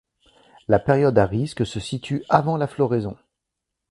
La 0.67 0.79
période 0.79 1.19
à 1.19 1.27
risque 1.27 1.63
se 1.63 1.79
situe 1.79 2.23
avant 2.27 2.57
la 2.57 2.65
floraison. 2.65 3.15